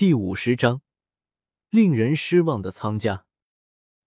[0.00, 0.80] 第五十章，
[1.68, 3.26] 令人失望的苍家。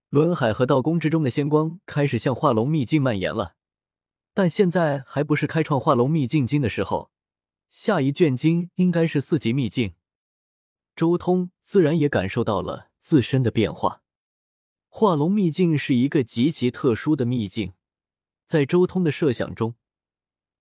[0.10, 3.54] 轮海和道宫之中的仙光开始向化龙秘境蔓延了，
[4.34, 7.12] 但现在还不是开创化龙秘境经的时候。
[7.70, 9.94] 下一卷经应该是四级秘境。
[10.96, 14.02] 周通自然也感受到了自身的变化。
[14.88, 17.74] 化龙秘境是一个极其特殊的秘境，
[18.48, 19.76] 在周通的设想中。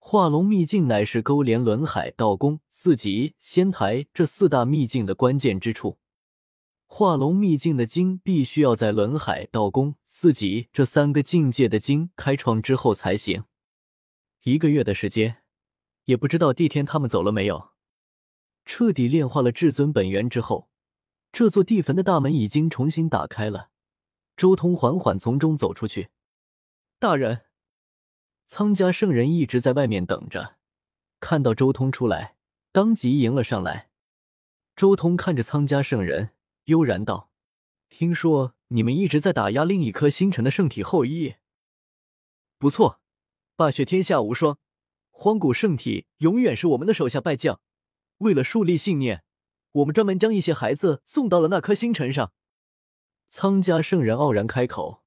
[0.05, 5.96] 化龙秘境乃是勾连轮海、道宫、四级仙台这四大秘境的关键之处。
[6.86, 13.45] 化龙秘境的经必须要在轮海、道宫、四级这三个境界的经开创之后才行。
[14.43, 15.45] 一个月的时间，
[16.04, 17.71] 也不知道帝天他们走了没有。
[18.67, 20.68] 彻底炼化了至尊本源之后，
[21.32, 23.71] 这座地坟的大门已经重新打开了。
[24.37, 26.09] 周通缓缓从中走出去，
[26.98, 27.43] 大人。
[28.46, 30.57] 苍家圣人一直在外面等着，
[31.21, 32.37] 看到周通出来，
[32.70, 33.89] 当即迎了上来。
[34.77, 36.31] 周通看着苍家圣人，
[36.65, 37.31] 悠然道
[37.89, 41.37] ：“听说你们一直在打压另一颗星辰的圣体后裔。
[42.59, 43.01] 不错，
[43.57, 44.59] 霸血天下无双，
[45.11, 47.61] 荒古圣体永远是我们的手下败将。
[48.19, 49.25] 为了树立信念，
[49.73, 52.33] 我们专门将一些孩子送到了那颗星辰上。”
[53.29, 55.03] 苍家圣人傲然开口：“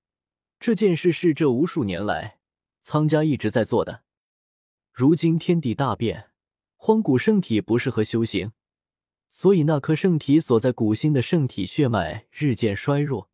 [0.59, 2.34] 这件事是这无数年来。”
[2.87, 4.03] 苍家一直在做的。
[4.93, 6.29] 如今天地大变，
[6.75, 8.51] 荒古圣体不适合修行，
[9.27, 13.31] 所以那颗圣体所在古星的圣体血脉日渐衰弱，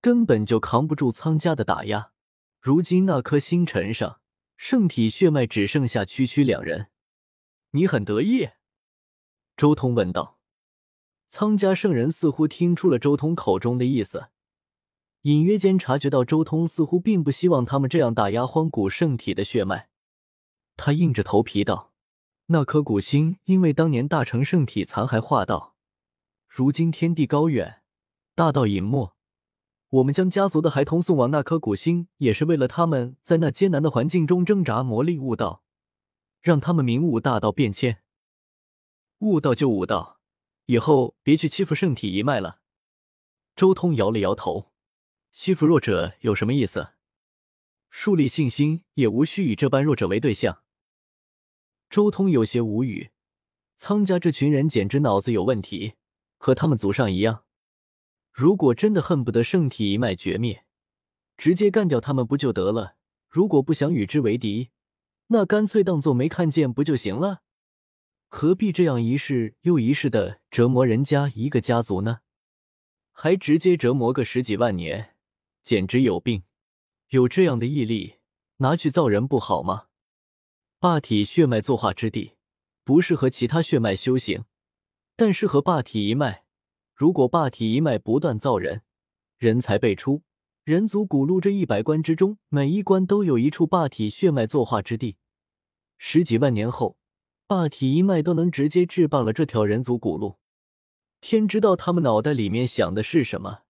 [0.00, 2.12] 根本就扛不住苍家的打压。
[2.58, 4.22] 如今那颗星辰上，
[4.56, 6.86] 圣体血脉只剩下区区两人。
[7.72, 8.52] 你很得意？
[9.54, 10.38] 周通问道。
[11.28, 14.28] 苍家圣人似乎听出了周通口中的意思。
[15.24, 19.88] 隐约间察觉到周通似乎并不希望他们这样打压荒古圣体的血脉，
[20.76, 21.94] 他硬着头皮道
[22.48, 25.76] ：“那颗古星因为当年大成圣体残骸化道，
[26.46, 27.80] 如今天地高远，
[28.34, 29.14] 大道隐没。
[29.88, 35.62] 我们将家族的孩童送往那颗古星，也是为了他们在那艰难的环境中挣扎磨砺悟道，
[36.42, 38.02] 让他们明悟大道变迁。
[39.20, 40.20] 悟道就悟道，
[40.66, 42.58] 以后别去欺负圣体一脉了。”
[43.56, 44.73] 周通摇了摇头。
[45.36, 46.90] 欺负弱者有什么意思？
[47.90, 50.62] 树立信心也无需以这般弱者为对象。
[51.90, 53.10] 周通有些无语，
[53.74, 55.94] 苍家这群人简直脑子有问题，
[56.36, 57.42] 和他们祖上一样。
[58.30, 60.64] 如果真的恨不得圣体一脉绝灭，
[61.36, 62.94] 直接干掉他们不就得了？
[63.28, 64.70] 如果不想与之为敌，
[65.26, 67.42] 那干脆当做没看见不就行了？
[68.28, 72.20] 何必这样一世又一世的折磨人家一个家族呢？
[73.10, 75.13] 还直接折磨个十几万年？
[75.64, 76.42] 简直有病！
[77.08, 78.16] 有这样的毅力，
[78.58, 79.86] 拿去造人不好吗？
[80.78, 82.34] 霸体血脉作化之地，
[82.84, 84.44] 不适合其他血脉修行，
[85.16, 86.44] 但适合霸体一脉。
[86.94, 88.82] 如果霸体一脉不断造人，
[89.38, 90.22] 人才辈出，
[90.64, 95.16] 人族古路这一百关之中，每一关都有一处霸体血脉作化之地。
[95.96, 96.98] 十几万年后，
[97.46, 100.36] 霸体一脉都能直接制霸了这条人族古路。
[101.22, 103.63] 天知道他们脑袋里面想的是什么。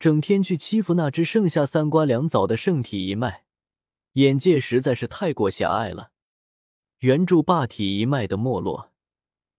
[0.00, 3.44] 整天去欺负那只剩下三瓜两枣的圣体一脉，
[4.14, 6.12] 眼界实在是太过狭隘了。
[7.00, 8.92] 原著霸体一脉的没落，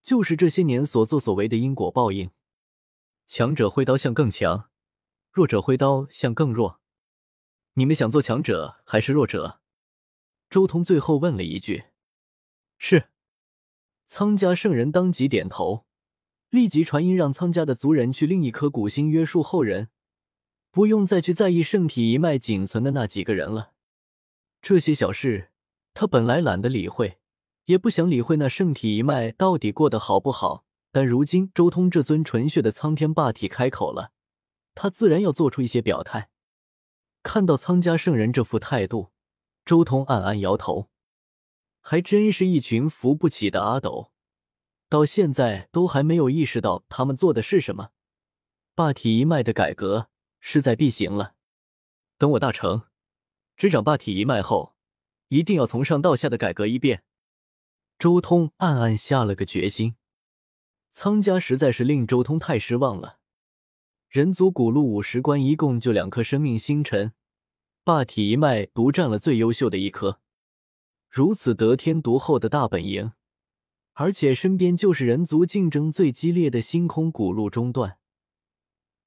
[0.02, 2.32] 就是这些年所作所为的因果报应。
[3.28, 4.70] 强者挥刀向更强，
[5.32, 6.82] 弱者挥刀向更弱。
[7.76, 9.62] 你们想做强者还是弱者？
[10.50, 11.84] 周通最后问了一句
[12.80, 13.10] ：“是。”
[14.08, 15.86] 苍家圣人当即点头，
[16.50, 19.90] 立即传音让苍家的族人去另一颗古星约束后人。
[20.72, 23.74] 不用再去在意圣体一脉仅存的那几个人了，
[24.62, 25.52] 这些小事
[25.94, 27.20] 他本来懒得理会，
[27.66, 30.64] 也不想理会那圣体一脉到底过得好不好。
[30.94, 34.12] 但如今周通这尊纯血的苍天霸体开口了，
[34.74, 36.30] 他自然要做出一些表态。
[37.22, 39.12] 看到苍家圣人这副态度，
[39.66, 40.90] 周通暗暗摇头，
[41.82, 44.12] 还真是一群扶不起的阿斗，
[44.88, 47.90] 到现在都还没有意识到他们做的是什么。
[48.74, 50.08] 霸体一脉的改革。
[50.42, 51.36] 势在必行了。
[52.18, 52.84] 等我大成，
[53.56, 54.76] 执掌霸体一脉后，
[55.30, 57.04] 一定要从上到下的改革一遍。
[57.98, 59.96] 周通暗暗下了个决心。
[60.90, 63.20] 苍家实在是令周通太失望了。
[64.10, 67.14] 人族古路五十关一共就两颗生命星辰，
[67.86, 70.20] 霸体一脉独占了最优秀的一颗，
[71.10, 73.14] 如此得天独厚的大本营，
[73.94, 78.00] 而且身边就是人族竞争最激烈的星空古路中段。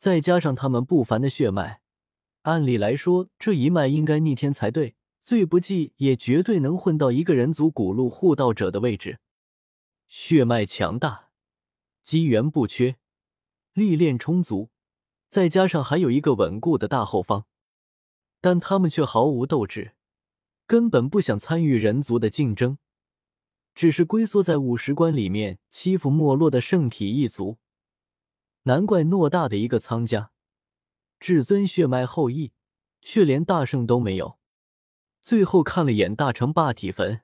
[0.05, 1.81] 再加上他们不凡的血脉，
[2.43, 9.19] 按理来说这一脉应该逆天才对，最不济也绝对能混到一个人族古路护道者的位置。
[10.07, 11.31] 血脉强大，
[12.03, 12.97] 机缘不缺，
[13.73, 14.69] 历练充足，
[15.31, 17.47] 再加上还有一个稳固的大后方，
[18.43, 19.93] 但他们却毫无斗志，
[20.67, 22.77] 根本不想参与人族的竞争，
[23.75, 27.57] 只是龟缩在五十关里面欺负没落的圣体一族。
[28.67, 30.31] 难怪偌大的一个苍家，
[31.21, 32.53] 至尊血脉后裔，
[33.03, 34.39] 却连大圣都没有。
[35.23, 37.21] 最后看了眼大成霸体坟，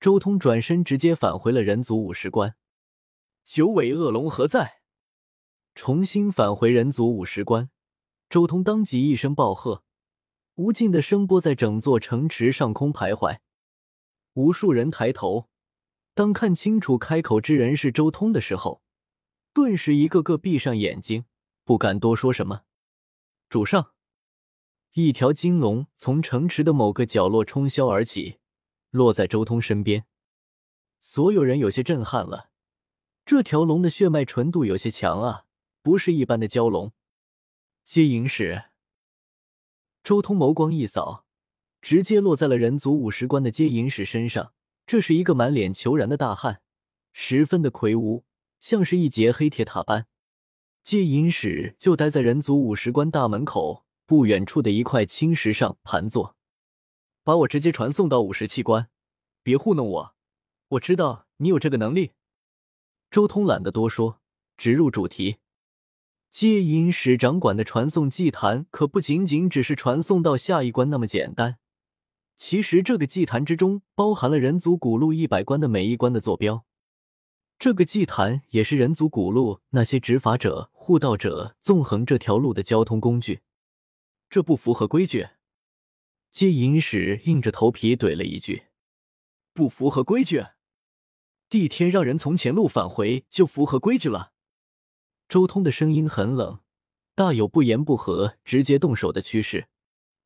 [0.00, 2.56] 周通转身直接返回了人族五十关。
[3.44, 4.80] 九尾恶龙何在？
[5.76, 7.70] 重新返回人族五十关，
[8.28, 9.84] 周通当即一声暴喝，
[10.56, 13.38] 无尽的声波在整座城池上空徘徊。
[14.32, 15.48] 无数人抬头，
[16.12, 18.82] 当看清楚开口之人是周通的时候。
[19.54, 21.26] 顿时，一个个闭上眼睛，
[21.62, 22.62] 不敢多说什么。
[23.50, 23.92] 主上，
[24.92, 28.38] 一条金龙从城池的某个角落冲霄而起，
[28.90, 30.06] 落在周通身边。
[31.00, 32.50] 所有人有些震撼了，
[33.26, 35.44] 这条龙的血脉纯度有些强啊，
[35.82, 36.92] 不是一般的蛟龙。
[37.84, 38.70] 接引使，
[40.02, 41.26] 周通眸光一扫，
[41.82, 44.54] 直接落在了人族五十关的接引使身上。
[44.86, 46.62] 这是一个满脸虬髯的大汉，
[47.12, 48.24] 十分的魁梧。
[48.62, 50.06] 像是一节黑铁塔般，
[50.84, 56.36] 接引使就待在人族五十关大门口不远处的一块青石上盘坐，
[57.24, 58.88] 把我直接传送到五十七关，
[59.42, 60.14] 别糊弄我，
[60.68, 62.12] 我知道你有这个能力。
[63.10, 64.20] 周通懒得多说，
[64.56, 65.38] 直入主题。
[66.30, 71.58] 接引使掌管的传送祭坛可不仅仅只是传送到下一关那么简单，
[72.36, 76.64] 其实这个祭坛之中包含了人族古路一百关的每一关的坐标。
[77.62, 83.42] 这个祭坛也是人族古路那些执法者、护道者纵横这条路的交通工具，
[84.28, 85.28] 这不符合规矩。
[86.32, 88.64] 接引使硬着头皮怼了一句
[89.54, 90.44] ：“不符合规矩？
[91.48, 94.32] 帝天让人从前路返回就符合规矩了。”
[95.30, 96.58] 周通的声音很冷，
[97.14, 99.68] 大有不言不合直接动手的趋势。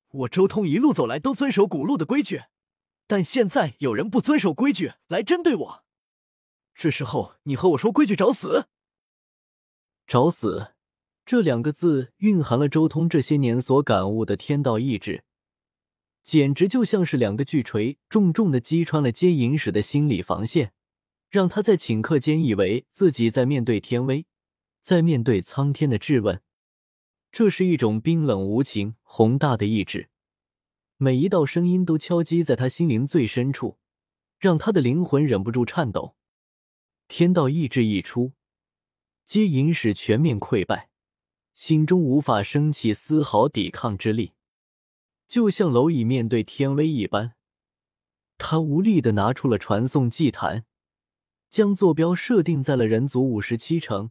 [0.08, 2.44] 我周通一路走来都遵守古路的规矩，
[3.06, 5.85] 但现在有人不遵守规矩来针对我。
[6.76, 8.68] 这时候你和我说规矩找死？
[10.06, 10.74] 找死
[11.24, 15.24] 这两个字蕴含了周通这些年所感悟的天道意志，
[16.22, 20.74] 简直就像是两个巨锤，重重的击穿了接引使的心理防线，
[21.30, 24.26] 让他在顷刻间以为自己在面对天威，
[24.82, 26.42] 在面对苍天的质问。
[27.32, 30.10] 这是一种冰冷无情、宏大的意志，
[30.98, 33.78] 每一道声音都敲击在他心灵最深处，
[34.38, 36.14] 让他的灵魂忍不住颤抖。
[37.08, 38.32] 天道意志一出，
[39.24, 40.90] 接引使全面溃败，
[41.54, 44.32] 心中无法升起丝毫抵抗之力，
[45.28, 47.34] 就像蝼蚁面对天威一般。
[48.38, 50.66] 他无力的拿出了传送祭坛，
[51.48, 54.10] 将坐标设定在了人族五十七城，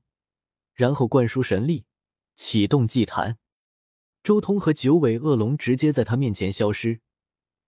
[0.74, 1.86] 然后灌输神力，
[2.34, 3.38] 启动祭坛。
[4.24, 7.02] 周通和九尾恶龙直接在他面前消失，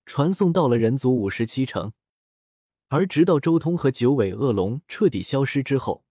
[0.06, 1.94] 传送到了人族五十七城。
[2.89, 6.06] 而直到周通和九尾恶龙彻底消失之后，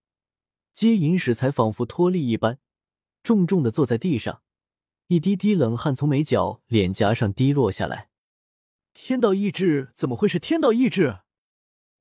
[0.73, 2.59] 接引使才仿佛脱力一般，
[3.23, 4.43] 重重的坐在地上，
[5.07, 8.11] 一滴滴冷汗从眉角、脸颊上滴落下来。
[8.93, 11.21] 天道意志怎么会是天道意志？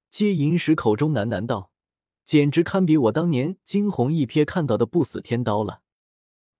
[0.10, 1.72] 接引使口中喃喃道
[2.26, 5.82] ：“简直堪比我当年惊鸿一瞥看到的不死天刀了。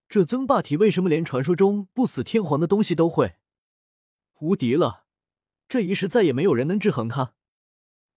[0.08, 3.36] 这尊霸体为什么连传说中不死天皇的东西都会？
[4.40, 5.04] 无敌了！
[5.68, 7.34] 这一世再也没有人能制衡他。”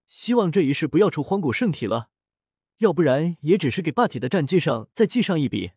[0.09, 2.09] 希望这一世不要出荒古圣体了，
[2.79, 5.71] 要不然也只是给霸体的战绩上再记上一笔。